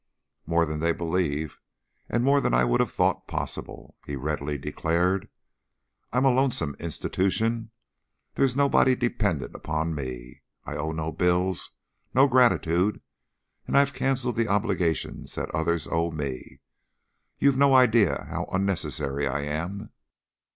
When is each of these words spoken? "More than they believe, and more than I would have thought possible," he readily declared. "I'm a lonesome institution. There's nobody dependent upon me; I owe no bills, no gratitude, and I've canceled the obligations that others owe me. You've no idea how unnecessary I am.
"More 0.47 0.65
than 0.65 0.79
they 0.79 0.93
believe, 0.93 1.59
and 2.09 2.23
more 2.23 2.41
than 2.41 2.55
I 2.55 2.63
would 2.63 2.79
have 2.79 2.91
thought 2.91 3.27
possible," 3.27 3.95
he 4.07 4.15
readily 4.15 4.57
declared. 4.57 5.29
"I'm 6.11 6.25
a 6.25 6.31
lonesome 6.33 6.75
institution. 6.79 7.69
There's 8.33 8.55
nobody 8.55 8.95
dependent 8.95 9.53
upon 9.55 9.93
me; 9.93 10.41
I 10.65 10.75
owe 10.75 10.91
no 10.91 11.11
bills, 11.11 11.77
no 12.15 12.27
gratitude, 12.27 12.99
and 13.67 13.77
I've 13.77 13.93
canceled 13.93 14.37
the 14.37 14.47
obligations 14.47 15.35
that 15.35 15.53
others 15.53 15.87
owe 15.87 16.09
me. 16.09 16.61
You've 17.37 17.59
no 17.59 17.75
idea 17.75 18.23
how 18.27 18.45
unnecessary 18.51 19.27
I 19.27 19.41
am. 19.41 19.91